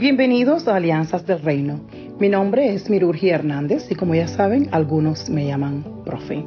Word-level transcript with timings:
Bienvenidos 0.00 0.66
a 0.66 0.76
Alianzas 0.76 1.26
del 1.26 1.42
Reino. 1.42 1.78
Mi 2.18 2.30
nombre 2.30 2.72
es 2.72 2.88
Mirurgi 2.88 3.28
Hernández 3.28 3.90
y 3.90 3.94
como 3.94 4.14
ya 4.14 4.28
saben, 4.28 4.70
algunos 4.72 5.28
me 5.28 5.46
llaman 5.46 5.84
profe. 6.06 6.42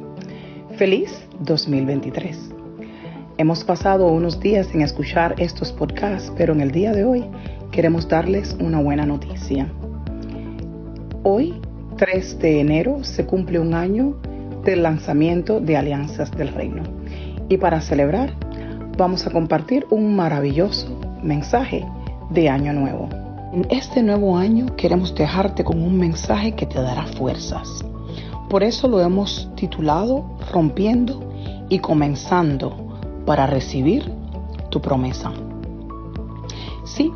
Feliz 0.76 1.16
2023. 1.38 2.50
Hemos 3.38 3.62
pasado 3.62 4.08
unos 4.08 4.40
días 4.40 4.74
en 4.74 4.80
escuchar 4.80 5.36
estos 5.38 5.70
podcasts, 5.70 6.32
pero 6.36 6.52
en 6.52 6.62
el 6.62 6.72
día 6.72 6.90
de 6.90 7.04
hoy 7.04 7.24
queremos 7.70 8.08
darles 8.08 8.56
una 8.58 8.80
buena 8.80 9.06
noticia. 9.06 9.68
Hoy, 11.22 11.54
3 11.96 12.40
de 12.40 12.58
enero, 12.58 13.04
se 13.04 13.24
cumple 13.24 13.60
un 13.60 13.74
año 13.74 14.16
del 14.64 14.82
lanzamiento 14.82 15.60
de 15.60 15.76
Alianzas 15.76 16.32
del 16.32 16.48
Reino. 16.48 16.82
Y 17.48 17.56
para 17.58 17.80
celebrar, 17.80 18.34
vamos 18.98 19.28
a 19.28 19.30
compartir 19.30 19.86
un 19.90 20.16
maravilloso 20.16 20.98
mensaje 21.22 21.86
de 22.30 22.48
Año 22.48 22.72
Nuevo. 22.72 23.23
En 23.54 23.68
este 23.70 24.02
nuevo 24.02 24.36
año 24.36 24.74
queremos 24.74 25.14
dejarte 25.14 25.62
con 25.62 25.80
un 25.80 25.96
mensaje 25.96 26.56
que 26.56 26.66
te 26.66 26.82
dará 26.82 27.06
fuerzas. 27.06 27.84
Por 28.50 28.64
eso 28.64 28.88
lo 28.88 29.00
hemos 29.00 29.48
titulado 29.54 30.24
Rompiendo 30.52 31.22
y 31.68 31.78
Comenzando 31.78 32.98
para 33.24 33.46
recibir 33.46 34.10
tu 34.70 34.80
promesa. 34.80 35.32
Sí, 36.84 37.12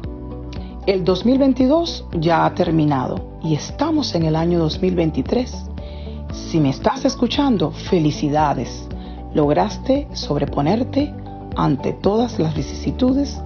el 0.87 1.02
2022 1.02 2.06
ya 2.20 2.47
ha 2.47 2.55
terminado 2.55 3.41
y 3.42 3.56
estamos 3.56 4.14
en 4.14 4.23
el 4.23 4.36
año 4.36 4.61
2023. 4.61 5.52
Si 6.30 6.61
me 6.61 6.70
estás 6.70 7.05
escuchando, 7.05 7.73
felicidades. 7.73 8.86
Lograste 9.34 10.06
sobreponerte 10.12 11.12
ante 11.56 11.95
todas 11.95 12.39
las 12.39 12.55
vicisitudes 12.55 13.42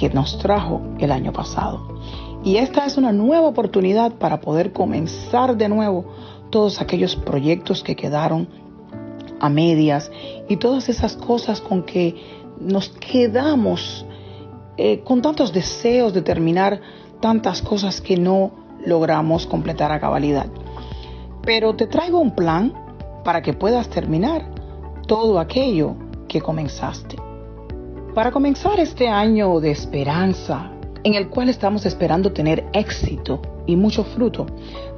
que 0.00 0.08
nos 0.08 0.38
trajo 0.38 0.80
el 0.98 1.12
año 1.12 1.30
pasado. 1.30 1.98
Y 2.42 2.56
esta 2.56 2.86
es 2.86 2.96
una 2.96 3.12
nueva 3.12 3.46
oportunidad 3.46 4.14
para 4.14 4.40
poder 4.40 4.72
comenzar 4.72 5.58
de 5.58 5.68
nuevo 5.68 6.06
todos 6.48 6.80
aquellos 6.80 7.16
proyectos 7.16 7.82
que 7.82 7.94
quedaron 7.94 8.48
a 9.40 9.50
medias 9.50 10.10
y 10.48 10.56
todas 10.56 10.88
esas 10.88 11.16
cosas 11.16 11.60
con 11.60 11.82
que 11.82 12.16
nos 12.58 12.88
quedamos 12.88 14.06
eh, 14.78 15.00
con 15.00 15.20
tantos 15.20 15.52
deseos 15.52 16.14
de 16.14 16.22
terminar 16.22 16.80
tantas 17.20 17.60
cosas 17.60 18.00
que 18.00 18.16
no 18.16 18.52
logramos 18.86 19.46
completar 19.46 19.92
a 19.92 20.00
cabalidad. 20.00 20.46
Pero 21.42 21.76
te 21.76 21.86
traigo 21.86 22.20
un 22.20 22.34
plan 22.34 22.72
para 23.22 23.42
que 23.42 23.52
puedas 23.52 23.90
terminar 23.90 24.50
todo 25.06 25.38
aquello 25.38 25.94
que 26.26 26.40
comenzaste. 26.40 27.29
Para 28.14 28.32
comenzar 28.32 28.80
este 28.80 29.06
año 29.06 29.60
de 29.60 29.70
esperanza, 29.70 30.72
en 31.04 31.14
el 31.14 31.28
cual 31.28 31.48
estamos 31.48 31.86
esperando 31.86 32.32
tener 32.32 32.66
éxito 32.72 33.40
y 33.66 33.76
mucho 33.76 34.02
fruto, 34.02 34.46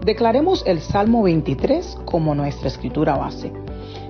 declaremos 0.03 0.65
el 0.67 0.81
Salmo 0.81 1.23
23 1.23 1.99
como 2.07 2.35
nuestra 2.35 2.69
escritura 2.69 3.15
base. 3.17 3.53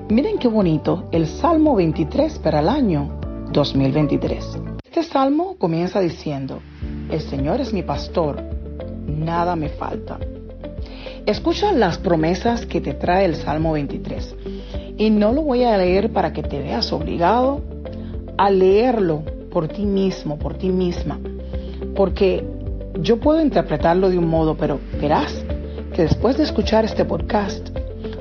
Miren 0.09 0.39
qué 0.39 0.47
bonito, 0.47 1.09
el 1.11 1.27
Salmo 1.27 1.75
23 1.75 2.39
para 2.39 2.61
el 2.61 2.69
año 2.69 3.19
2023. 3.53 4.61
Este 4.85 5.03
salmo 5.03 5.57
comienza 5.59 5.99
diciendo, 5.99 6.61
el 7.11 7.21
Señor 7.23 7.61
es 7.61 7.73
mi 7.73 7.83
pastor, 7.83 8.41
nada 9.05 9.57
me 9.57 9.69
falta. 9.69 10.21
Escucha 11.27 11.73
las 11.73 11.99
promesas 11.99 12.67
que 12.67 12.81
te 12.81 12.95
trae 12.95 13.25
el 13.25 13.35
Salmo 13.35 13.73
23. 13.73 14.37
Y 14.97 15.11
no 15.11 15.33
lo 15.33 15.43
voy 15.43 15.65
a 15.65 15.77
leer 15.77 16.13
para 16.13 16.33
que 16.33 16.45
te 16.45 16.61
veas 16.61 16.93
obligado 16.93 17.72
a 18.43 18.51
leerlo 18.51 19.23
por 19.51 19.69
ti 19.69 19.85
mismo, 19.85 20.39
por 20.39 20.55
ti 20.55 20.69
misma 20.69 21.19
porque 21.95 22.45
yo 23.01 23.19
puedo 23.19 23.41
interpretarlo 23.41 24.11
de 24.11 24.19
un 24.19 24.29
modo, 24.29 24.57
pero 24.57 24.81
verás 25.01 25.45
que 25.95 26.03
después 26.03 26.37
de 26.37 26.45
escuchar 26.45 26.85
este 26.85 27.05
podcast, 27.05 27.69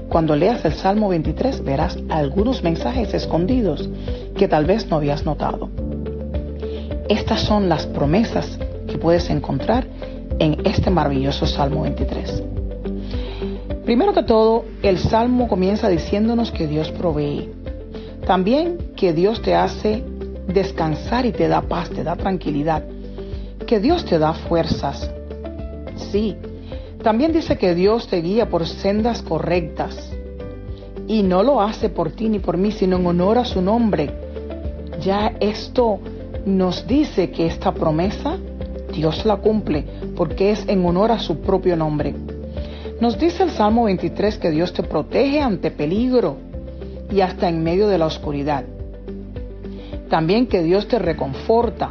cuando 0.09 0.35
leas 0.35 0.65
el 0.65 0.73
Salmo 0.73 1.09
23 1.09 1.63
verás 1.63 1.97
algunos 2.09 2.63
mensajes 2.63 3.13
escondidos 3.13 3.89
que 4.37 4.47
tal 4.47 4.65
vez 4.65 4.89
no 4.89 4.97
habías 4.97 5.25
notado. 5.25 5.69
Estas 7.07 7.41
son 7.41 7.69
las 7.69 7.85
promesas 7.85 8.57
que 8.87 8.97
puedes 8.97 9.29
encontrar 9.29 9.85
en 10.39 10.57
este 10.65 10.89
maravilloso 10.89 11.45
Salmo 11.45 11.83
23. 11.83 12.43
Primero 13.85 14.13
que 14.13 14.23
todo, 14.23 14.65
el 14.83 14.97
Salmo 14.97 15.47
comienza 15.47 15.89
diciéndonos 15.89 16.51
que 16.51 16.67
Dios 16.67 16.91
provee. 16.91 17.49
También 18.25 18.77
que 18.95 19.13
Dios 19.13 19.41
te 19.41 19.55
hace 19.55 20.03
descansar 20.51 21.25
y 21.25 21.31
te 21.31 21.47
da 21.47 21.61
paz, 21.61 21.89
te 21.89 22.03
da 22.03 22.15
tranquilidad 22.15 22.83
que 23.71 23.79
Dios 23.79 24.03
te 24.03 24.19
da 24.19 24.33
fuerzas. 24.33 25.09
Sí, 26.11 26.35
también 27.01 27.31
dice 27.31 27.57
que 27.57 27.73
Dios 27.73 28.05
te 28.07 28.21
guía 28.21 28.49
por 28.49 28.67
sendas 28.67 29.21
correctas. 29.21 30.11
Y 31.07 31.23
no 31.23 31.41
lo 31.41 31.61
hace 31.61 31.87
por 31.87 32.11
ti 32.11 32.27
ni 32.27 32.39
por 32.39 32.57
mí, 32.57 32.73
sino 32.73 32.97
en 32.97 33.05
honor 33.05 33.37
a 33.37 33.45
su 33.45 33.61
nombre. 33.61 34.11
Ya 34.99 35.33
esto 35.39 35.99
nos 36.45 36.85
dice 36.85 37.31
que 37.31 37.45
esta 37.47 37.71
promesa 37.71 38.37
Dios 38.93 39.25
la 39.25 39.37
cumple 39.37 39.85
porque 40.17 40.51
es 40.51 40.67
en 40.67 40.85
honor 40.85 41.11
a 41.11 41.19
su 41.19 41.37
propio 41.37 41.77
nombre. 41.77 42.13
Nos 42.99 43.17
dice 43.17 43.43
el 43.43 43.51
Salmo 43.51 43.85
23 43.85 44.37
que 44.37 44.51
Dios 44.51 44.73
te 44.73 44.83
protege 44.83 45.39
ante 45.39 45.71
peligro 45.71 46.35
y 47.09 47.21
hasta 47.21 47.47
en 47.47 47.63
medio 47.63 47.87
de 47.87 47.97
la 47.97 48.07
oscuridad. 48.07 48.65
También 50.11 50.45
que 50.45 50.61
Dios 50.61 50.87
te 50.87 50.99
reconforta 50.99 51.89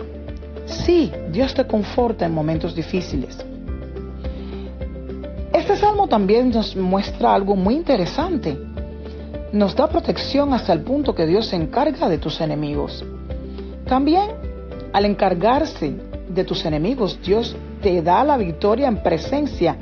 Sí, 0.71 1.11
Dios 1.33 1.53
te 1.53 1.67
conforta 1.67 2.27
en 2.27 2.33
momentos 2.33 2.75
difíciles. 2.75 3.37
Este 5.53 5.77
salmo 5.77 6.07
también 6.07 6.51
nos 6.51 6.77
muestra 6.77 7.35
algo 7.35 7.57
muy 7.57 7.75
interesante. 7.75 8.57
Nos 9.53 9.75
da 9.75 9.89
protección 9.89 10.55
hasta 10.55 10.73
el 10.73 10.83
punto 10.83 11.15
que 11.15 11.27
Dios 11.27 11.47
se 11.47 11.57
encarga 11.57 12.09
de 12.09 12.19
tus 12.19 12.41
enemigos. 12.41 13.05
También, 13.87 14.31
al 14.93 15.05
encargarse 15.07 15.97
de 16.29 16.45
tus 16.45 16.65
enemigos, 16.65 17.19
Dios 17.25 17.57
te 17.83 18.01
da 18.01 18.23
la 18.23 18.37
victoria 18.37 18.87
en 18.87 19.03
presencia 19.03 19.77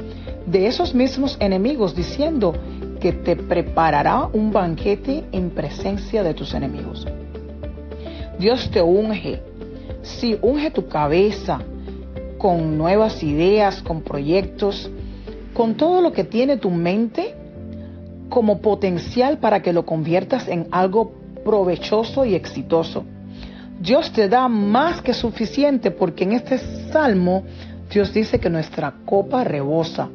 de 0.46 0.66
esos 0.66 0.94
mismos 0.94 1.36
enemigos, 1.38 1.94
diciendo 1.94 2.54
que 2.98 3.12
te 3.12 3.36
preparará 3.36 4.26
un 4.32 4.50
banquete 4.50 5.24
en 5.32 5.50
presencia 5.50 6.22
de 6.22 6.32
tus 6.32 6.54
enemigos. 6.54 7.06
Dios 8.38 8.70
te 8.70 8.80
unge, 8.80 9.42
Sí, 10.02 10.38
unge 10.40 10.70
tu 10.70 10.88
cabeza 10.88 11.60
con 12.38 12.78
nuevas 12.78 13.22
ideas, 13.22 13.82
con 13.82 14.02
proyectos, 14.02 14.90
con 15.52 15.74
todo 15.74 16.00
lo 16.00 16.12
que 16.12 16.24
tiene 16.24 16.56
tu 16.56 16.70
mente 16.70 17.34
como 18.28 18.60
potencial 18.60 19.38
para 19.38 19.60
que 19.60 19.72
lo 19.72 19.84
conviertas 19.84 20.48
en 20.48 20.68
algo 20.70 21.12
provechoso 21.44 22.24
y 22.24 22.34
exitoso. 22.34 23.04
Dios 23.80 24.12
te 24.12 24.28
da 24.28 24.48
más 24.48 25.02
que 25.02 25.14
suficiente 25.14 25.90
porque 25.90 26.24
en 26.24 26.32
este 26.32 26.58
salmo 26.92 27.44
Dios 27.90 28.12
dice 28.12 28.38
que 28.38 28.50
nuestra 28.50 28.94
copa 29.04 29.44
rebosa. 29.44 30.08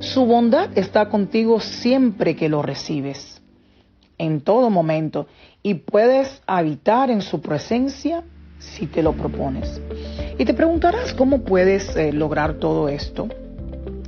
Su 0.00 0.26
bondad 0.26 0.76
está 0.76 1.08
contigo 1.08 1.60
siempre 1.60 2.36
que 2.36 2.48
lo 2.48 2.62
recibes, 2.62 3.40
en 4.18 4.40
todo 4.40 4.70
momento, 4.70 5.26
y 5.66 5.74
puedes 5.74 6.42
habitar 6.46 7.10
en 7.10 7.22
su 7.22 7.40
presencia 7.40 8.22
si 8.58 8.86
te 8.86 9.02
lo 9.02 9.14
propones. 9.14 9.80
Y 10.38 10.44
te 10.44 10.52
preguntarás 10.52 11.14
cómo 11.14 11.40
puedes 11.40 11.96
eh, 11.96 12.12
lograr 12.12 12.54
todo 12.54 12.88
esto. 12.88 13.28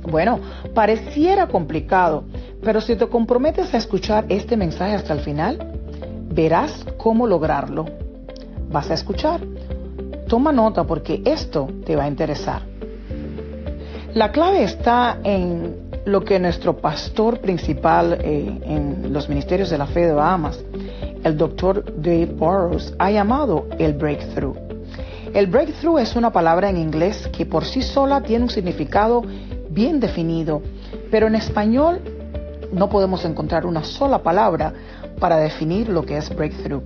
Bueno, 0.03 0.39
pareciera 0.75 1.47
complicado, 1.47 2.25
pero 2.61 2.79
si 2.79 2.95
te 2.95 3.07
comprometes 3.07 3.73
a 3.73 3.77
escuchar 3.77 4.25
este 4.29 4.55
mensaje 4.55 4.93
hasta 4.93 5.13
el 5.13 5.21
final, 5.21 5.73
verás 6.31 6.85
cómo 6.97 7.25
lograrlo. 7.25 7.85
Vas 8.69 8.91
a 8.91 8.93
escuchar. 8.93 9.41
Toma 10.27 10.51
nota 10.51 10.83
porque 10.83 11.23
esto 11.25 11.69
te 11.85 11.95
va 11.95 12.03
a 12.03 12.07
interesar. 12.07 12.61
La 14.13 14.31
clave 14.31 14.63
está 14.63 15.17
en 15.23 15.87
lo 16.05 16.23
que 16.23 16.39
nuestro 16.39 16.77
pastor 16.77 17.39
principal 17.39 18.19
eh, 18.21 18.61
en 18.63 19.11
los 19.11 19.27
ministerios 19.27 19.71
de 19.71 19.77
la 19.79 19.87
fe 19.87 20.05
de 20.05 20.13
Bahamas 20.13 20.63
el 21.27 21.37
doctor 21.37 21.83
Dave 21.97 22.25
Burrows 22.25 22.93
ha 22.97 23.11
llamado 23.11 23.67
el 23.77 23.93
breakthrough. 23.93 24.55
El 25.33 25.47
breakthrough 25.47 25.99
es 25.99 26.15
una 26.15 26.31
palabra 26.31 26.69
en 26.69 26.77
inglés 26.77 27.27
que 27.27 27.45
por 27.45 27.65
sí 27.65 27.81
sola 27.81 28.21
tiene 28.21 28.45
un 28.45 28.49
significado 28.49 29.23
bien 29.69 29.99
definido, 29.99 30.61
pero 31.11 31.27
en 31.27 31.35
español 31.35 31.99
no 32.71 32.89
podemos 32.89 33.25
encontrar 33.25 33.65
una 33.65 33.83
sola 33.83 34.23
palabra 34.23 34.73
para 35.19 35.37
definir 35.37 35.89
lo 35.89 36.05
que 36.05 36.17
es 36.17 36.33
breakthrough. 36.33 36.83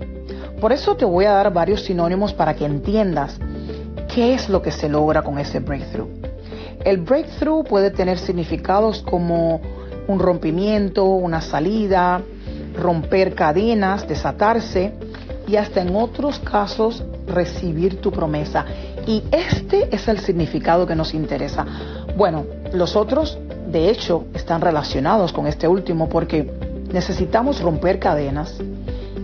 Por 0.60 0.72
eso 0.72 0.96
te 0.96 1.06
voy 1.06 1.26
a 1.26 1.34
dar 1.34 1.54
varios 1.54 1.84
sinónimos 1.84 2.34
para 2.34 2.56
que 2.56 2.66
entiendas 2.66 3.40
qué 4.14 4.34
es 4.34 4.50
lo 4.50 4.62
que 4.62 4.72
se 4.72 4.90
logra 4.90 5.22
con 5.22 5.38
ese 5.38 5.60
breakthrough. 5.60 6.10
El 6.84 6.98
breakthrough 6.98 7.64
puede 7.64 7.92
tener 7.92 8.18
significados 8.18 9.04
como 9.04 9.62
un 10.08 10.20
rompimiento, 10.20 11.06
una 11.06 11.42
salida, 11.42 12.22
romper 12.74 13.36
cadenas, 13.36 14.08
desatarse 14.08 14.94
y 15.48 15.56
hasta 15.56 15.82
en 15.82 15.96
otros 15.96 16.40
casos 16.40 17.04
recibir 17.28 18.00
tu 18.02 18.12
promesa. 18.12 18.66
Y 19.08 19.24
este 19.32 19.94
es 19.94 20.08
el 20.08 20.20
significado 20.20 20.86
que 20.86 20.96
nos 20.96 21.14
interesa. 21.14 21.66
Bueno, 22.16 22.46
los 22.74 22.96
otros, 22.96 23.38
de 23.68 23.90
hecho, 23.90 24.26
están 24.34 24.62
relacionados 24.62 25.34
con 25.34 25.48
este 25.48 25.68
último 25.68 26.08
porque 26.10 26.52
necesitamos 26.92 27.62
romper 27.62 28.00
cadenas 28.00 28.58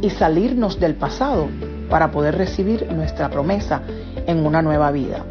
y 0.02 0.10
salirnos 0.10 0.80
del 0.80 0.96
pasado 0.96 1.48
para 1.90 2.12
poder 2.12 2.38
recibir 2.38 2.92
nuestra 2.92 3.30
promesa 3.30 3.82
en 4.26 4.46
una 4.46 4.62
nueva 4.62 4.92
vida. 4.92 5.24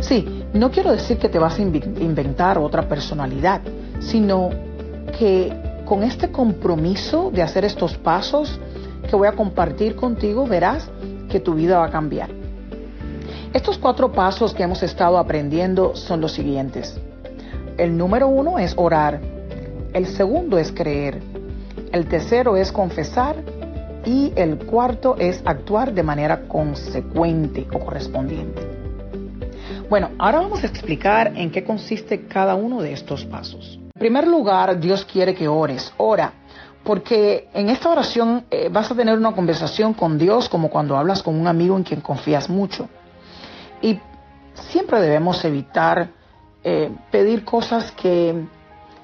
Sí, 0.00 0.44
no 0.52 0.70
quiero 0.70 0.92
decir 0.92 1.18
que 1.18 1.28
te 1.28 1.38
vas 1.38 1.58
a 1.58 1.62
inventar 1.62 2.58
otra 2.58 2.88
personalidad, 2.88 3.60
sino 4.00 4.50
que 5.18 5.52
con 5.92 6.04
este 6.04 6.30
compromiso 6.30 7.30
de 7.30 7.42
hacer 7.42 7.66
estos 7.66 7.98
pasos 7.98 8.58
que 9.10 9.14
voy 9.14 9.28
a 9.28 9.32
compartir 9.32 9.94
contigo, 9.94 10.46
verás 10.46 10.88
que 11.28 11.38
tu 11.38 11.52
vida 11.52 11.80
va 11.80 11.84
a 11.84 11.90
cambiar. 11.90 12.30
Estos 13.52 13.76
cuatro 13.76 14.10
pasos 14.10 14.54
que 14.54 14.62
hemos 14.62 14.82
estado 14.82 15.18
aprendiendo 15.18 15.94
son 15.94 16.22
los 16.22 16.32
siguientes. 16.32 16.98
El 17.76 17.98
número 17.98 18.28
uno 18.28 18.58
es 18.58 18.72
orar. 18.78 19.20
El 19.92 20.06
segundo 20.06 20.56
es 20.56 20.72
creer. 20.72 21.20
El 21.92 22.06
tercero 22.06 22.56
es 22.56 22.72
confesar. 22.72 23.36
Y 24.06 24.32
el 24.34 24.64
cuarto 24.64 25.16
es 25.18 25.42
actuar 25.44 25.92
de 25.92 26.02
manera 26.02 26.48
consecuente 26.48 27.66
o 27.70 27.78
correspondiente. 27.78 28.62
Bueno, 29.90 30.08
ahora 30.18 30.40
vamos 30.40 30.64
a 30.64 30.68
explicar 30.68 31.34
en 31.36 31.50
qué 31.50 31.62
consiste 31.62 32.24
cada 32.28 32.54
uno 32.54 32.80
de 32.80 32.94
estos 32.94 33.26
pasos. 33.26 33.78
Primer 34.02 34.26
lugar, 34.26 34.80
Dios 34.80 35.04
quiere 35.04 35.32
que 35.32 35.46
ores. 35.46 35.92
Ora, 35.96 36.32
porque 36.82 37.48
en 37.54 37.68
esta 37.68 37.88
oración 37.88 38.44
eh, 38.50 38.68
vas 38.68 38.90
a 38.90 38.96
tener 38.96 39.16
una 39.16 39.30
conversación 39.30 39.94
con 39.94 40.18
Dios 40.18 40.48
como 40.48 40.70
cuando 40.70 40.96
hablas 40.96 41.22
con 41.22 41.40
un 41.40 41.46
amigo 41.46 41.76
en 41.76 41.84
quien 41.84 42.00
confías 42.00 42.50
mucho. 42.50 42.88
Y 43.80 44.00
siempre 44.54 45.00
debemos 45.00 45.44
evitar 45.44 46.08
eh, 46.64 46.90
pedir 47.12 47.44
cosas 47.44 47.92
que 47.92 48.44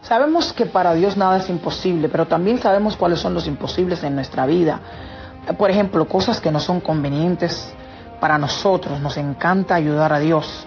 sabemos 0.03 0.53
que 0.53 0.67
para 0.67 0.95
Dios 0.95 1.17
nada 1.17 1.37
es 1.37 1.49
imposible, 1.49 2.09
pero 2.09 2.27
también 2.27 2.59
sabemos 2.59 2.97
cuáles 2.97 3.21
son 3.21 3.35
los 3.35 3.47
imposibles 3.47 4.03
en 4.03 4.17
nuestra 4.17 4.47
vida. 4.47 4.81
Por 5.57 5.71
ejemplo, 5.71 6.09
cosas 6.09 6.41
que 6.41 6.51
no 6.51 6.59
son 6.59 6.81
convenientes 6.81 7.73
para 8.19 8.37
nosotros. 8.37 9.01
Nos 9.01 9.17
encanta 9.17 9.77
ayudar 9.77 10.13
a 10.13 10.19
Dios. 10.19 10.67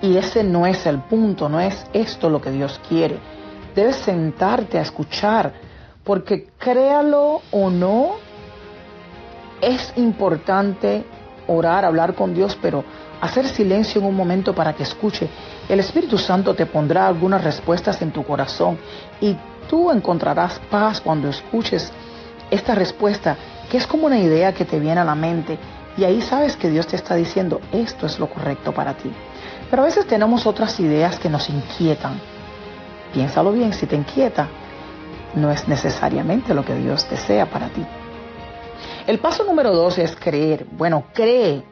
Y 0.00 0.16
ese 0.16 0.42
no 0.42 0.66
es 0.66 0.86
el 0.86 1.00
punto, 1.00 1.50
no 1.50 1.60
es 1.60 1.84
esto 1.92 2.30
lo 2.30 2.40
que 2.40 2.50
Dios 2.50 2.80
quiere. 2.88 3.36
Debes 3.74 3.96
sentarte 3.96 4.78
a 4.78 4.82
escuchar, 4.82 5.52
porque 6.04 6.48
créalo 6.58 7.42
o 7.50 7.70
no, 7.70 8.12
es 9.60 9.92
importante 9.96 11.04
orar, 11.46 11.84
hablar 11.84 12.14
con 12.14 12.34
Dios, 12.34 12.56
pero 12.60 12.84
hacer 13.20 13.46
silencio 13.46 14.00
en 14.00 14.06
un 14.06 14.14
momento 14.14 14.54
para 14.54 14.74
que 14.74 14.82
escuche. 14.82 15.28
El 15.68 15.80
Espíritu 15.80 16.18
Santo 16.18 16.54
te 16.54 16.66
pondrá 16.66 17.06
algunas 17.06 17.42
respuestas 17.42 18.00
en 18.02 18.12
tu 18.12 18.24
corazón 18.24 18.78
y 19.20 19.36
tú 19.68 19.90
encontrarás 19.90 20.60
paz 20.70 21.00
cuando 21.00 21.28
escuches 21.28 21.92
esta 22.50 22.74
respuesta, 22.74 23.36
que 23.70 23.76
es 23.76 23.86
como 23.86 24.06
una 24.06 24.18
idea 24.18 24.52
que 24.52 24.64
te 24.64 24.78
viene 24.78 25.00
a 25.00 25.04
la 25.04 25.14
mente 25.14 25.58
y 25.96 26.04
ahí 26.04 26.22
sabes 26.22 26.56
que 26.56 26.70
Dios 26.70 26.86
te 26.86 26.96
está 26.96 27.16
diciendo, 27.16 27.60
esto 27.72 28.06
es 28.06 28.18
lo 28.20 28.28
correcto 28.28 28.72
para 28.72 28.94
ti. 28.94 29.10
Pero 29.68 29.82
a 29.82 29.86
veces 29.86 30.06
tenemos 30.06 30.46
otras 30.46 30.78
ideas 30.78 31.18
que 31.18 31.28
nos 31.28 31.50
inquietan. 31.50 32.20
Piénsalo 33.12 33.52
bien, 33.52 33.72
si 33.72 33.86
te 33.86 33.96
inquieta, 33.96 34.48
no 35.34 35.50
es 35.50 35.66
necesariamente 35.68 36.54
lo 36.54 36.64
que 36.64 36.74
Dios 36.74 37.08
desea 37.08 37.46
para 37.46 37.68
ti. 37.68 37.84
El 39.06 39.18
paso 39.18 39.44
número 39.44 39.74
dos 39.74 39.98
es 39.98 40.14
creer. 40.16 40.66
Bueno, 40.72 41.04
cree. 41.14 41.64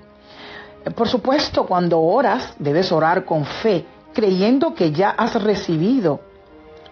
Por 0.94 1.08
supuesto, 1.08 1.66
cuando 1.66 2.00
oras, 2.00 2.54
debes 2.58 2.92
orar 2.92 3.24
con 3.24 3.44
fe, 3.44 3.84
creyendo 4.14 4.74
que 4.74 4.92
ya 4.92 5.10
has 5.10 5.42
recibido 5.42 6.20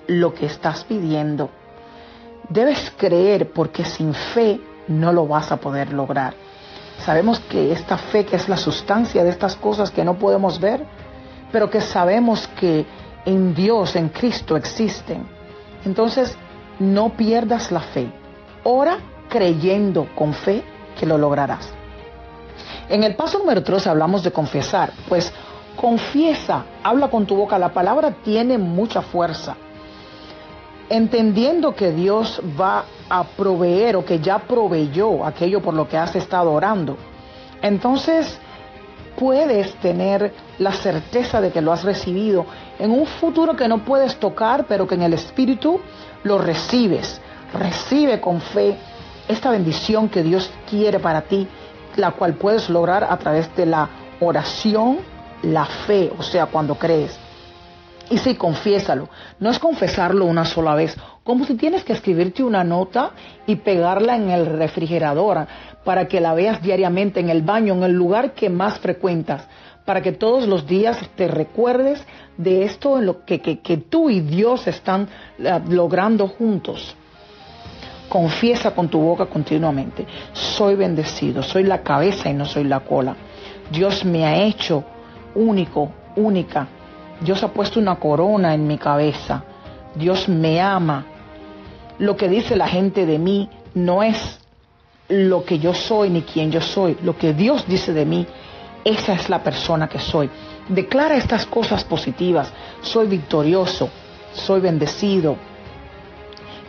lo 0.07 0.35
que 0.35 0.47
estás 0.47 0.85
pidiendo. 0.85 1.49
Debes 2.49 2.93
creer 2.97 3.53
porque 3.53 3.85
sin 3.85 4.13
fe 4.13 4.61
no 4.89 5.13
lo 5.13 5.27
vas 5.27 5.51
a 5.51 5.57
poder 5.57 5.93
lograr. 5.93 6.35
Sabemos 6.99 7.41
que 7.41 7.73
esta 7.73 7.97
fe, 7.97 8.25
que 8.25 8.37
es 8.37 8.49
la 8.49 8.57
sustancia 8.57 9.25
de 9.25 9.31
estas 9.31 9.57
cosas 9.57 9.91
que 9.91 10.05
no 10.05 10.19
podemos 10.19 10.61
ver, 10.61 10.85
pero 11.51 11.71
que 11.71 11.81
sabemos 11.81 12.47
que 12.49 12.85
en 13.25 13.55
Dios, 13.55 13.97
en 13.97 14.09
Cristo 14.09 14.57
existen. 14.57 15.27
Entonces, 15.85 16.37
no 16.79 17.11
pierdas 17.11 17.71
la 17.71 17.81
fe. 17.81 18.11
Ora 18.65 18.99
creyendo 19.29 20.09
con 20.15 20.35
fe 20.35 20.63
que 20.99 21.07
lo 21.07 21.19
lograrás. 21.19 21.73
En 22.89 23.03
el 23.03 23.17
paso 23.17 23.39
número 23.39 23.63
3 23.63 23.87
hablamos 23.87 24.23
de 24.23 24.31
confesar. 24.31 24.93
Pues 25.09 25.33
confiesa, 25.77 26.65
habla 26.83 27.09
con 27.09 27.27
tu 27.27 27.37
boca. 27.37 27.59
La 27.59 27.73
palabra 27.73 28.11
tiene 28.23 28.59
mucha 28.59 29.03
fuerza 29.03 29.57
entendiendo 30.89 31.75
que 31.75 31.93
Dios 31.93 32.41
va 32.61 32.85
a 33.09 33.25
proveer 33.25 33.97
o 33.97 34.05
que 34.05 34.19
ya 34.19 34.39
proveyó 34.39 35.25
aquello 35.25 35.61
por 35.61 35.75
lo 35.75 35.89
que 35.89 35.97
has 35.97 36.15
estado 36.17 36.53
orando, 36.53 36.97
entonces 37.63 38.39
puedes 39.17 39.75
tener 39.77 40.33
la 40.59 40.73
certeza 40.73 41.41
de 41.41 41.51
que 41.51 41.61
lo 41.61 41.73
has 41.73 41.85
recibido 41.85 42.47
en 42.79 42.91
un 42.91 43.07
futuro 43.07 43.57
que 43.57 43.69
no 43.69 43.85
puedes 43.85 44.17
tocar, 44.17 44.67
pero 44.67 44.87
que 44.87 44.95
en 44.95 45.03
el 45.03 45.15
Espíritu 45.15 45.81
lo 46.23 46.39
recibes. 46.39 47.21
Recibe 47.53 48.21
con 48.21 48.41
fe 48.41 48.77
esta 49.29 49.51
bendición 49.51 50.09
que 50.09 50.23
Dios 50.23 50.51
quiere 50.69 50.99
para 50.99 51.23
ti, 51.23 51.47
la 51.97 52.13
cual 52.13 52.35
puedes 52.35 52.69
lograr 52.69 53.05
a 53.05 53.17
través 53.17 53.55
de 53.57 53.67
la 53.67 53.89
oración, 54.21 54.99
la 55.43 55.65
fe, 55.65 56.13
o 56.19 56.23
sea, 56.23 56.47
cuando 56.47 56.75
crees. 56.75 57.19
Y 58.11 58.19
sí, 58.19 58.35
confiésalo. 58.35 59.09
No 59.39 59.51
es 59.51 59.59
confesarlo 59.59 60.27
una 60.27 60.45
sola 60.45 60.75
vez, 60.75 60.97
como 61.25 61.45
si 61.45 61.55
tienes 61.55 61.85
que 61.85 61.95
escribirte 61.95 62.43
una 62.43 62.63
nota 62.63 63.11
y 63.47 63.57
pegarla 63.57 64.15
en 64.17 64.31
el 64.31 64.47
refrigerador 64.47 65.47
para 65.85 66.07
que 66.07 66.21
la 66.21 66.35
veas 66.35 66.63
diariamente 66.63 67.21
en 67.21 67.31
el 67.31 67.43
baño, 67.43 67.75
en 67.75 67.83
el 67.83 67.93
lugar 67.93 68.35
que 68.35 68.49
más 68.51 68.79
frecuentas, 68.79 69.47
para 69.85 70.01
que 70.01 70.13
todos 70.13 70.47
los 70.47 70.67
días 70.67 70.99
te 71.17 71.27
recuerdes 71.29 72.05
de 72.37 72.65
esto 72.65 72.99
en 72.99 73.07
lo 73.07 73.25
que, 73.25 73.41
que 73.41 73.77
tú 73.77 74.11
y 74.11 74.21
Dios 74.21 74.67
están 74.67 75.09
eh, 75.39 75.61
logrando 75.69 76.29
juntos. 76.29 76.95
Confiesa 78.09 78.75
con 78.75 78.89
tu 78.89 79.01
boca 79.01 79.27
continuamente. 79.27 80.07
Soy 80.33 80.77
bendecido, 80.77 81.43
soy 81.43 81.65
la 81.65 81.83
cabeza 81.83 82.31
y 82.31 82.35
no 82.35 82.45
soy 82.45 82.65
la 82.65 82.81
cola. 82.81 83.17
Dios 83.71 84.05
me 84.05 84.25
ha 84.25 84.45
hecho 84.45 84.85
único, 85.35 85.91
única 86.17 86.69
Dios 87.21 87.43
ha 87.43 87.49
puesto 87.49 87.81
una 87.81 87.97
corona 87.97 88.55
en 88.55 88.67
mi 88.67 88.77
cabeza. 88.79 89.43
Dios 89.95 90.29
me 90.29 90.61
ama. 90.61 91.07
Lo 91.99 92.17
que 92.17 92.29
dice 92.29 92.57
la 92.57 92.67
gente 92.67 93.07
de 93.07 93.19
mí 93.19 93.49
no 93.75 94.03
es 94.03 94.39
lo 95.09 95.45
que 95.45 95.59
yo 95.59 95.75
soy 95.75 96.11
ni 96.11 96.23
quién 96.23 96.51
yo 96.51 96.61
soy. 96.61 96.97
Lo 97.03 97.17
que 97.17 97.33
Dios 97.33 97.67
dice 97.67 97.93
de 97.93 98.05
mí, 98.05 98.27
esa 98.85 99.15
es 99.15 99.29
la 99.29 99.43
persona 99.43 99.89
que 99.89 99.99
soy. 99.99 100.31
Declara 100.69 101.17
estas 101.17 101.47
cosas 101.47 101.85
positivas. 101.85 102.53
Soy 102.81 103.07
victorioso, 103.07 103.89
soy 104.33 104.61
bendecido. 104.61 105.37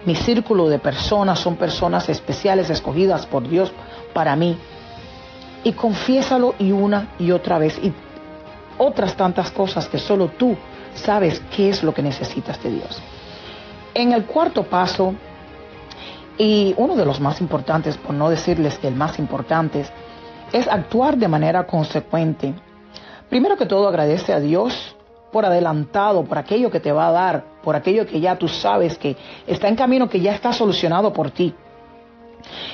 Mi 0.05 0.15
círculo 0.15 0.69
de 0.69 0.77
personas 0.77 1.39
son 1.39 1.55
personas 1.55 2.07
especiales 2.09 2.69
escogidas 2.69 3.25
por 3.25 3.47
Dios 3.47 3.71
para 4.13 4.35
mí. 4.35 4.57
Y 5.63 5.73
confiésalo 5.73 6.53
y 6.59 6.71
una 6.71 7.15
y 7.17 7.31
otra 7.31 7.57
vez. 7.57 7.79
Y 7.81 7.91
otras 8.77 9.15
tantas 9.15 9.49
cosas 9.49 9.87
que 9.87 9.97
solo 9.97 10.27
tú 10.27 10.55
sabes 10.93 11.41
qué 11.55 11.69
es 11.69 11.83
lo 11.83 11.93
que 11.93 12.03
necesitas 12.03 12.61
de 12.61 12.71
Dios. 12.71 13.01
En 13.95 14.11
el 14.11 14.25
cuarto 14.25 14.63
paso, 14.63 15.15
y 16.37 16.73
uno 16.75 16.97
de 16.97 17.05
los 17.05 17.21
más 17.21 17.39
importantes, 17.39 17.97
por 17.97 18.13
no 18.13 18.29
decirles 18.29 18.77
que 18.77 18.89
el 18.89 18.95
más 18.95 19.17
importante, 19.19 19.85
es 20.51 20.67
actuar 20.67 21.17
de 21.17 21.29
manera 21.29 21.65
consecuente. 21.65 22.53
Primero 23.29 23.55
que 23.55 23.65
todo 23.65 23.87
agradece 23.87 24.33
a 24.33 24.41
Dios 24.41 24.97
por 25.31 25.45
adelantado, 25.45 26.25
por 26.25 26.37
aquello 26.37 26.69
que 26.69 26.81
te 26.81 26.91
va 26.91 27.07
a 27.07 27.11
dar, 27.11 27.45
por 27.63 27.77
aquello 27.77 28.05
que 28.05 28.19
ya 28.19 28.37
tú 28.37 28.49
sabes 28.49 28.97
que 28.97 29.15
está 29.47 29.69
en 29.69 29.77
camino, 29.77 30.09
que 30.09 30.19
ya 30.19 30.33
está 30.33 30.51
solucionado 30.51 31.13
por 31.13 31.31
ti. 31.31 31.55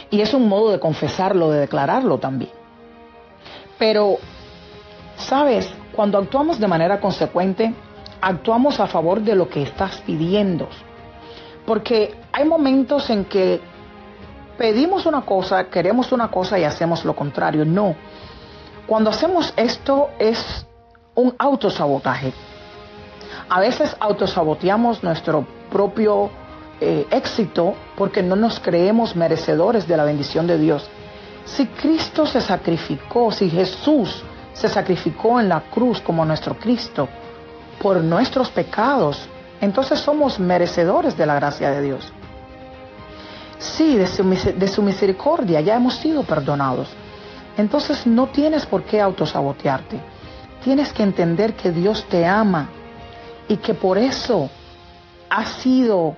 Y 0.10 0.22
es 0.22 0.34
un 0.34 0.50
modo 0.50 0.72
de 0.72 0.80
confesarlo, 0.80 1.52
de 1.52 1.60
declararlo 1.60 2.18
también. 2.18 2.52
Pero, 3.78 4.18
¿sabes? 5.18 5.72
Cuando 5.96 6.18
actuamos 6.18 6.60
de 6.60 6.68
manera 6.68 7.00
consecuente, 7.00 7.74
actuamos 8.22 8.80
a 8.80 8.88
favor 8.88 9.22
de 9.22 9.36
lo 9.36 9.50
que 9.50 9.62
estás 9.62 10.02
pidiendo. 10.02 10.68
Porque 11.66 12.16
hay 12.32 12.46
momentos 12.46 13.10
en 13.10 13.26
que 13.26 13.62
pedimos 14.58 15.06
una 15.06 15.22
cosa, 15.22 15.66
queremos 15.66 16.12
una 16.12 16.30
cosa 16.30 16.60
y 16.60 16.64
hacemos 16.64 17.06
lo 17.06 17.16
contrario. 17.16 17.66
No. 17.66 17.96
Cuando 18.88 19.10
hacemos 19.10 19.54
esto 19.56 20.10
es 20.20 20.66
un 21.16 21.34
autosabotaje. 21.38 22.34
A 23.50 23.60
veces 23.60 23.96
autosaboteamos 24.00 25.04
nuestro 25.04 25.46
propio 25.72 26.30
eh, 26.80 27.06
éxito 27.12 27.76
porque 27.96 28.24
no 28.24 28.36
nos 28.36 28.60
creemos 28.60 29.16
merecedores 29.16 29.88
de 29.88 29.98
la 29.98 30.04
bendición 30.04 30.48
de 30.48 30.58
Dios. 30.58 30.90
Si 31.46 31.68
Cristo 31.68 32.26
se 32.26 32.42
sacrificó, 32.42 33.32
si 33.32 33.50
Jesús 33.50 34.24
se 34.54 34.68
sacrificó 34.68 35.40
en 35.40 35.50
la 35.50 35.62
cruz 35.62 36.02
como 36.02 36.26
nuestro 36.26 36.56
Cristo 36.58 37.08
por 37.82 37.98
nuestros 38.04 38.50
pecados, 38.50 39.28
entonces 39.62 40.00
somos 40.00 40.40
merecedores 40.40 41.16
de 41.16 41.26
la 41.28 41.36
gracia 41.36 41.70
de 41.70 41.82
Dios. 41.82 42.12
Sí, 43.60 43.96
de 43.96 44.08
su, 44.68 44.82
misericordia 44.82 45.62
ya 45.62 45.76
hemos 45.76 45.96
sido 45.96 46.24
perdonados. 46.24 46.90
Entonces 47.58 48.08
no 48.08 48.28
tienes 48.28 48.66
por 48.66 48.84
qué 48.84 49.00
autosabotearte. 49.00 50.00
Tienes 50.64 50.92
que 50.92 51.04
entender 51.04 51.54
que 51.54 51.72
Dios 51.72 52.04
te 52.10 52.26
ama 52.26 52.70
y 53.48 53.58
que 53.58 53.76
por 53.76 54.00
eso 54.00 54.50
ha 55.30 55.46
sido 55.46 56.16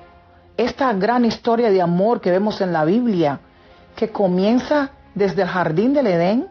esta 0.55 0.93
gran 0.93 1.25
historia 1.25 1.69
de 1.69 1.81
amor 1.81 2.21
que 2.21 2.31
vemos 2.31 2.61
en 2.61 2.71
la 2.71 2.85
Biblia, 2.85 3.41
que 3.95 4.09
comienza 4.09 4.91
desde 5.15 5.41
el 5.41 5.49
jardín 5.49 5.93
del 5.93 6.07
Edén 6.07 6.47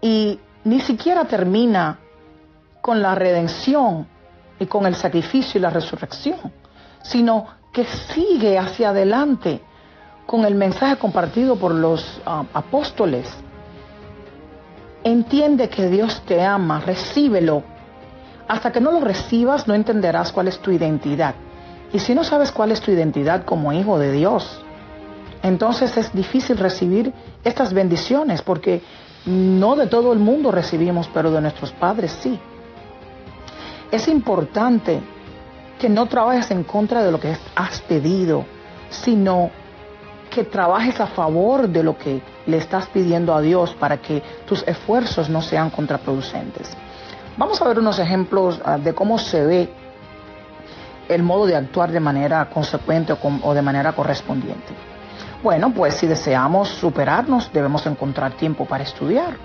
y 0.00 0.38
ni 0.62 0.80
siquiera 0.80 1.24
termina 1.24 1.98
con 2.80 3.02
la 3.02 3.16
redención 3.16 4.06
y 4.58 4.66
con 4.66 4.86
el 4.86 4.94
sacrificio 4.94 5.58
y 5.58 5.62
la 5.62 5.70
resurrección, 5.70 6.38
sino 7.02 7.46
que 7.72 7.84
sigue 7.84 8.58
hacia 8.58 8.90
adelante 8.90 9.60
con 10.26 10.44
el 10.44 10.54
mensaje 10.54 10.96
compartido 10.96 11.56
por 11.56 11.72
los 11.72 12.20
ah, 12.26 12.44
apóstoles. 12.52 13.28
Entiende 15.04 15.68
que 15.68 15.88
Dios 15.88 16.22
te 16.26 16.44
ama, 16.44 16.80
recíbelo. 16.80 17.62
Hasta 18.46 18.72
que 18.72 18.80
no 18.80 18.92
lo 18.92 19.00
recibas 19.00 19.68
no 19.68 19.74
entenderás 19.74 20.32
cuál 20.32 20.48
es 20.48 20.58
tu 20.58 20.70
identidad. 20.70 21.34
Y 21.92 22.00
si 22.00 22.14
no 22.14 22.24
sabes 22.24 22.52
cuál 22.52 22.72
es 22.72 22.80
tu 22.80 22.90
identidad 22.90 23.44
como 23.44 23.72
hijo 23.72 23.98
de 23.98 24.12
Dios, 24.12 24.60
entonces 25.42 25.96
es 25.96 26.12
difícil 26.12 26.58
recibir 26.58 27.12
estas 27.44 27.72
bendiciones 27.72 28.42
porque 28.42 28.82
no 29.24 29.76
de 29.76 29.86
todo 29.86 30.12
el 30.12 30.18
mundo 30.18 30.50
recibimos, 30.50 31.08
pero 31.12 31.30
de 31.30 31.40
nuestros 31.40 31.72
padres 31.72 32.12
sí. 32.20 32.38
Es 33.90 34.08
importante 34.08 35.00
que 35.78 35.88
no 35.88 36.06
trabajes 36.06 36.50
en 36.50 36.64
contra 36.64 37.02
de 37.02 37.12
lo 37.12 37.20
que 37.20 37.36
has 37.54 37.80
pedido, 37.82 38.44
sino 38.90 39.50
que 40.30 40.44
trabajes 40.44 41.00
a 41.00 41.06
favor 41.06 41.68
de 41.68 41.82
lo 41.82 41.96
que 41.96 42.20
le 42.46 42.58
estás 42.58 42.86
pidiendo 42.86 43.34
a 43.34 43.40
Dios 43.40 43.74
para 43.74 43.96
que 43.98 44.22
tus 44.46 44.62
esfuerzos 44.66 45.28
no 45.28 45.40
sean 45.42 45.70
contraproducentes. 45.70 46.76
Vamos 47.36 47.62
a 47.62 47.68
ver 47.68 47.78
unos 47.78 47.98
ejemplos 47.98 48.60
ah, 48.64 48.78
de 48.78 48.94
cómo 48.94 49.18
se 49.18 49.44
ve 49.46 49.68
el 51.08 51.22
modo 51.22 51.46
de 51.46 51.56
actuar 51.56 51.90
de 51.90 52.00
manera 52.00 52.50
consecuente 52.50 53.16
o, 53.42 53.54
de 53.54 53.62
manera 53.62 53.92
correspondiente. 53.92 54.74
Bueno, 55.42 55.72
pues 55.72 55.94
si 55.94 56.06
deseamos 56.06 56.68
superarnos, 56.68 57.50
debemos 57.52 57.86
encontrar 57.86 58.32
tiempo 58.32 58.66
para 58.66 58.84
estudiar. 58.84 59.36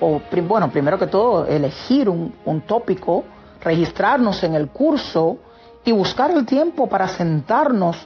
O, 0.00 0.20
bueno, 0.48 0.70
primero 0.70 0.98
que 0.98 1.06
todo, 1.06 1.46
elegir 1.46 2.08
un, 2.08 2.62
tópico, 2.66 3.24
registrarnos 3.64 4.42
en 4.44 4.54
el 4.54 4.68
curso 4.68 5.38
y 5.84 5.92
buscar 5.92 6.30
el 6.30 6.44
tiempo 6.46 6.88
para 6.88 7.08
sentarnos 7.08 7.96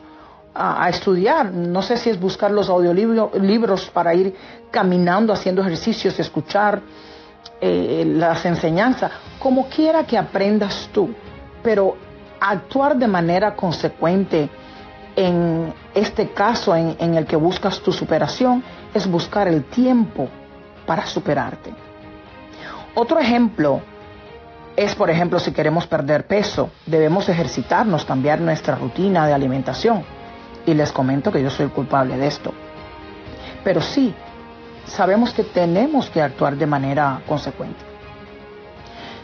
a, 0.54 0.88
estudiar. 0.88 1.52
No 1.52 1.82
sé 1.82 1.96
si 1.96 2.10
es 2.10 2.18
buscar 2.18 2.50
los 2.50 2.68
audiolibros 2.68 3.90
para 3.90 4.14
ir 4.14 4.34
caminando, 4.70 5.32
haciendo 5.32 5.62
ejercicios, 5.62 6.18
escuchar 6.18 6.80
eh, 7.60 8.04
las 8.06 8.44
enseñanzas, 8.44 9.12
como 9.38 9.68
quiera 9.68 10.04
que 10.04 10.18
aprendas 10.18 10.88
tú. 10.92 11.10
Pero 11.62 11.96
actuar 12.40 12.96
de 12.96 13.06
manera 13.06 13.54
consecuente 13.54 14.48
en 15.16 15.74
este 15.94 16.28
caso 16.30 16.76
en, 16.76 17.14
el 17.14 17.26
que 17.26 17.34
buscas 17.34 17.80
tu 17.80 17.92
superación 17.92 18.62
es 18.94 19.10
buscar 19.10 19.48
el 19.48 19.64
tiempo 19.64 20.28
para 20.86 21.06
superarte. 21.06 21.74
Otro 22.94 23.18
ejemplo 23.18 23.82
es, 24.76 24.94
por 24.94 25.10
ejemplo, 25.10 25.38
si 25.38 25.52
queremos 25.52 25.87
perder 25.87 26.26
peso, 26.26 26.70
debemos 26.87 27.28
ejercitarnos, 27.28 28.04
cambiar 28.04 28.40
nuestra 28.40 28.76
rutina 28.76 29.26
de 29.26 29.32
alimentación. 29.32 30.04
Y 30.66 30.75
les 30.75 30.92
comento 30.92 31.32
que 31.32 31.42
yo 31.42 31.50
soy 31.50 31.68
culpable 31.68 32.16
de 32.16 32.26
esto. 32.26 32.52
Pero 33.64 33.80
sí, 33.80 34.14
sabemos 34.87 35.32
que 35.32 35.44
tenemos 35.44 36.10
que 36.10 36.22
actuar 36.22 36.56
de 36.56 36.66
manera 36.66 37.22
consecuente. 37.26 37.88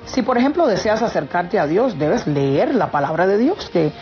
Si 0.07 0.23
por 0.23 0.37
ejemplo 0.37 0.67
deseas 0.67 1.03
acercarte 1.03 1.59
a 1.59 1.67
Dios, 1.67 1.99
debes 1.99 2.27
leer 2.27 2.75
la 2.75 2.91
palabra 2.91 3.27
de 3.27 3.39
Dios, 3.39 3.71
que 3.71 3.93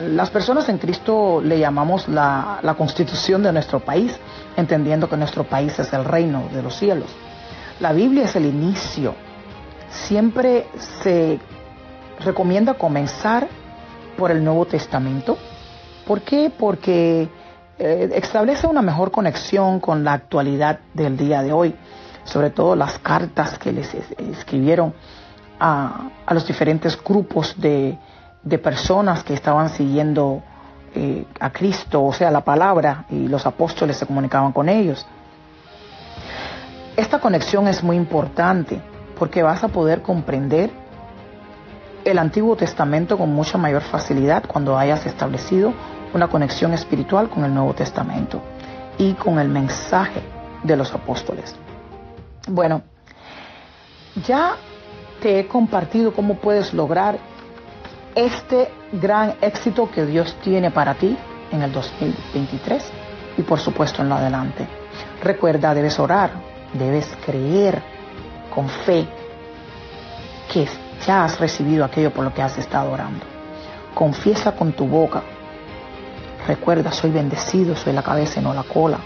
las 0.00 0.30
personas 0.30 0.68
en 0.68 0.78
Cristo 0.78 1.42
le 1.44 1.58
llamamos 1.58 2.08
la, 2.08 2.74
constitución 2.78 3.42
de 3.42 3.52
nuestro 3.52 3.80
país, 3.80 4.18
entendiendo 4.56 5.08
que 5.08 5.16
nuestro 5.16 5.44
país 5.44 5.78
es 5.78 5.92
el 5.92 6.04
reino 6.04 6.48
de 6.52 6.62
los 6.62 6.76
cielos. 6.76 7.10
La 7.80 7.92
Biblia 7.92 8.24
es 8.24 8.36
el 8.36 8.46
inicio. 8.46 9.14
Siempre 9.92 10.66
se 11.02 11.38
recomienda 12.20 12.74
comenzar 12.74 13.46
por 14.16 14.30
el 14.30 14.42
Nuevo 14.42 14.64
Testamento. 14.64 15.36
¿Por 16.06 16.22
qué? 16.22 16.50
Porque 16.56 17.28
eh, 17.78 18.10
establece 18.14 18.66
una 18.66 18.80
mejor 18.80 19.10
conexión 19.10 19.80
con 19.80 20.02
la 20.02 20.14
actualidad 20.14 20.80
del 20.94 21.18
día 21.18 21.42
de 21.42 21.52
hoy, 21.52 21.74
sobre 22.24 22.48
todo 22.48 22.74
las 22.74 22.98
cartas 23.00 23.58
que 23.58 23.70
les 23.70 23.92
escribieron 23.94 24.94
a, 25.60 26.10
los 26.30 26.46
diferentes 26.46 26.98
grupos 27.02 27.54
de, 27.60 27.98
personas 28.62 29.22
que 29.22 29.34
estaban 29.34 29.68
siguiendo 29.68 30.42
eh, 30.94 31.26
a 31.38 31.50
Cristo, 31.50 32.02
o 32.02 32.12
sea, 32.14 32.30
la 32.30 32.42
palabra, 32.42 33.04
y 33.10 33.28
los 33.28 33.44
apóstoles 33.44 33.98
se 33.98 34.06
comunicaban 34.06 34.52
con 34.52 34.70
ellos. 34.70 35.06
Esta 36.96 37.20
conexión 37.20 37.68
es 37.68 37.82
muy 37.82 37.96
importante 37.96 38.91
porque 39.22 39.44
vas 39.44 39.62
a 39.62 39.68
poder 39.68 40.02
comprender 40.02 40.68
el 42.04 42.18
Antiguo 42.18 42.56
Testamento 42.56 43.16
con 43.16 43.32
mucha 43.32 43.56
mayor 43.56 43.82
facilidad 43.82 44.42
cuando 44.48 44.76
hayas 44.76 45.06
establecido 45.06 45.72
una 46.12 46.26
conexión 46.26 46.74
espiritual 46.74 47.30
con 47.30 47.44
el 47.44 47.54
Nuevo 47.54 47.72
Testamento 47.72 48.42
y 48.98 49.12
con 49.12 49.38
el 49.38 49.48
mensaje 49.48 50.20
de 50.64 50.76
los 50.76 50.92
apóstoles. 50.92 51.54
Bueno, 52.48 52.82
ya 54.26 54.56
te 55.20 55.38
he 55.38 55.46
compartido 55.46 56.12
cómo 56.12 56.38
puedes 56.38 56.74
lograr 56.74 57.16
este 58.16 58.72
gran 58.90 59.36
éxito 59.40 59.88
que 59.88 60.04
Dios 60.04 60.36
tiene 60.42 60.72
para 60.72 60.94
ti 60.94 61.16
en 61.52 61.62
el 61.62 61.70
2023 61.70 62.90
y 63.38 63.42
por 63.42 63.60
supuesto 63.60 64.02
en 64.02 64.08
lo 64.08 64.16
adelante. 64.16 64.66
Recuerda, 65.22 65.74
debes 65.74 66.00
orar, 66.00 66.32
debes 66.72 67.06
creer 67.24 67.91
con 68.54 68.68
fe 68.68 69.06
que 70.52 70.68
ya 71.06 71.24
has 71.24 71.40
recibido 71.40 71.84
aquello 71.84 72.12
por 72.12 72.24
lo 72.24 72.34
que 72.34 72.42
has 72.42 72.58
estado 72.58 72.92
orando. 72.92 73.24
Confiesa 73.94 74.52
con 74.52 74.72
tu 74.72 74.86
boca. 74.86 75.22
Recuerda, 76.46 76.92
soy 76.92 77.10
bendecido, 77.10 77.74
soy 77.76 77.92
la 77.92 78.02
cabeza 78.02 78.40
y 78.40 78.42
no 78.42 78.52
la 78.52 78.62
cola. 78.62 78.98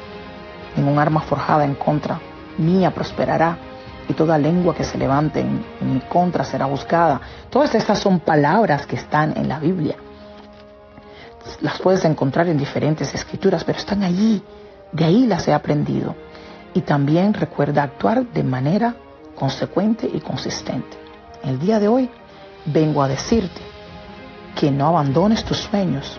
Ningún 0.77 0.99
arma 0.99 1.21
forjada 1.21 1.65
en 1.65 1.75
contra 1.75 2.21
mía 2.59 2.91
prosperará 2.91 3.59
y 4.09 4.15
toda 4.15 4.39
lengua 4.39 4.75
que 4.75 4.85
se 4.85 4.99
levante 4.99 5.41
en, 5.41 5.65
mi 5.81 6.01
contra 6.01 6.45
será 6.45 6.67
buscada. 6.67 7.21
Todas 7.51 7.75
estas 7.75 7.99
son 7.99 8.21
palabras 8.21 8.87
que 8.87 8.97
están 8.97 9.37
en 9.37 9.49
la 9.49 9.59
Biblia. 9.59 9.97
Las 11.61 11.79
puedes 11.81 12.05
encontrar 12.05 12.49
en 12.49 12.59
diferentes 12.59 13.15
escrituras, 13.15 13.65
pero 13.65 13.79
están 13.79 14.03
allí. 14.03 14.43
De 14.93 15.05
ahí 15.05 15.27
las 15.27 15.47
he 15.47 15.53
aprendido. 15.53 16.15
Y 16.75 16.81
también 16.83 17.33
recuerda 17.35 17.83
actuar 17.83 18.27
de 18.27 18.43
manera 18.43 18.97
consecuente 19.37 20.11
y 20.13 20.19
consistente. 20.21 20.97
El 21.45 21.61
día 21.61 21.79
de 21.79 21.87
hoy 21.87 22.11
vengo 22.65 23.03
a 23.03 23.09
decirte 23.09 23.61
que 24.59 24.73
no 24.73 24.89
abandones 24.89 25.45
tus 25.45 25.59
sueños 25.59 26.19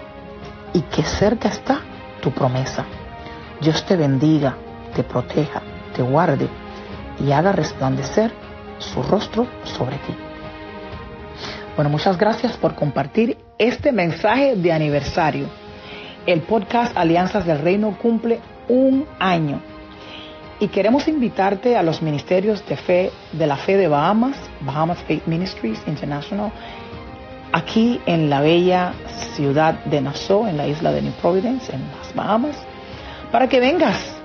y 0.74 0.82
que 0.82 1.04
cerca 1.04 1.50
está 1.50 1.82
tu 2.22 2.32
promesa. 2.32 2.86
Dios 3.60 3.84
te 3.86 3.98
bendiga, 3.98 4.56
te 4.96 5.04
proteja, 5.04 5.62
te 5.94 6.02
guarde 6.02 6.48
y 7.20 7.32
haga 7.32 7.52
resplandecer 7.52 8.32
su 8.78 9.02
rostro 9.04 9.48
sobre 9.64 9.98
ti. 9.98 10.16
Bueno, 11.76 11.90
muchas 11.90 12.18
gracias 12.18 12.56
por 12.58 12.76
compartir 12.76 13.38
este 13.58 13.92
mensaje 13.92 14.56
de 14.56 14.72
aniversario. 14.72 15.48
El 16.26 16.42
podcast 16.42 16.96
Alianzas 16.96 17.46
del 17.46 17.60
Reino 17.60 17.98
cumple 18.00 18.40
un 18.68 19.06
año 19.20 19.62
y 20.60 20.70
queremos 20.70 21.08
invitarte 21.08 21.78
a 21.78 21.84
los 21.84 22.02
ministerios 22.02 22.66
de 22.68 22.78
fe 22.78 23.12
de 23.32 23.48
la 23.48 23.58
fe 23.58 23.78
de 23.78 23.88
Bahamas, 23.88 24.38
Bahamas 24.62 24.98
Faith 25.08 25.26
Ministries 25.28 25.80
International, 25.88 26.52
aquí 27.52 28.02
en 28.06 28.30
la 28.30 28.42
bella 28.42 28.94
ciudad 29.36 29.86
de 29.86 30.02
Nassau, 30.02 30.48
en 30.48 30.58
la 30.58 30.68
isla 30.68 30.92
de 30.92 31.02
New 31.04 31.14
Providence, 31.22 31.74
en 31.74 31.82
las 31.98 32.14
Bahamas, 32.16 32.56
para 33.32 33.48
que 33.48 33.60
vengas 33.60 34.16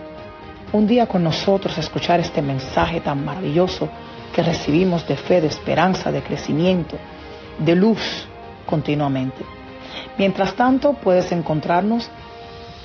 un 0.72 0.86
día 0.86 1.06
con 1.06 1.22
nosotros 1.22 1.76
a 1.76 1.80
escuchar 1.80 2.20
este 2.20 2.40
mensaje 2.40 3.00
tan 3.00 3.24
maravilloso 3.24 3.88
que 4.34 4.42
recibimos 4.42 5.06
de 5.06 5.16
fe, 5.16 5.42
de 5.42 5.48
esperanza, 5.48 6.10
de 6.10 6.22
crecimiento, 6.22 6.96
de 7.58 7.74
luz 7.74 8.26
continuamente. 8.64 9.44
Mientras 10.16 10.54
tanto, 10.54 10.94
puedes 10.94 11.30
encontrarnos 11.30 12.10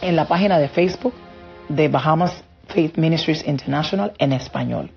en 0.01 0.17
la 0.17 0.25
página 0.25 0.59
de 0.59 0.67
Facebook 0.67 1.13
de 1.69 1.87
Bahamas 1.87 2.43
Faith 2.67 2.97
Ministries 2.97 3.47
International 3.47 4.13
en 4.17 4.33
español. 4.33 4.91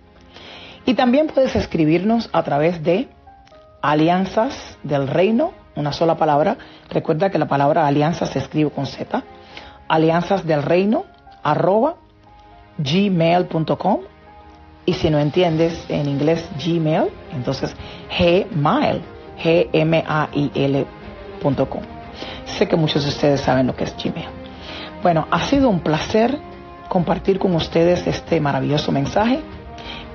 Y 0.86 0.94
también 0.94 1.28
puedes 1.28 1.54
escribirnos 1.56 2.30
a 2.32 2.42
través 2.42 2.82
de 2.82 3.08
Alianzas 3.82 4.78
del 4.82 5.08
Reino, 5.08 5.52
una 5.76 5.92
sola 5.92 6.16
palabra. 6.16 6.56
Recuerda 6.88 7.30
que 7.30 7.38
la 7.38 7.48
palabra 7.48 7.86
alianza 7.86 8.26
se 8.26 8.38
escribe 8.38 8.70
con 8.70 8.86
Z. 8.86 9.22
Alianzas 9.88 10.46
del 10.46 10.62
Reino, 10.62 11.04
arroba 11.42 11.96
gmail.com. 12.78 14.00
Y 14.86 14.94
si 14.94 15.10
no 15.10 15.18
entiendes 15.18 15.84
en 15.88 16.08
inglés 16.08 16.48
Gmail, 16.56 17.10
entonces 17.32 17.76
gmail, 18.18 19.02
G-M-A-I-L.com. 19.42 20.82
Sé 22.46 22.66
que 22.66 22.76
muchos 22.76 23.04
de 23.04 23.10
ustedes 23.10 23.40
saben 23.40 23.66
lo 23.66 23.76
que 23.76 23.84
es 23.84 23.94
Gmail. 23.96 24.28
Bueno, 25.02 25.26
ha 25.30 25.40
sido 25.40 25.68
un 25.68 25.80
placer 25.80 26.38
compartir 26.90 27.38
con 27.38 27.54
ustedes 27.54 28.04
este 28.06 28.40
maravilloso 28.40 28.90
mensaje. 28.90 29.40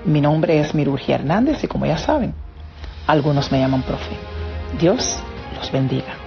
Mi 0.03 0.19
nombre 0.19 0.59
es 0.59 0.75
Mirurgia 0.75 1.15
Hernández 1.15 1.63
y 1.63 1.67
como 1.67 1.85
ya 1.85 1.97
saben, 1.97 2.35
algunos 3.07 3.51
me 3.51 3.59
llaman 3.59 3.81
profe. 3.81 4.15
Dios 4.77 5.17
los 5.57 5.71
bendiga. 5.71 6.24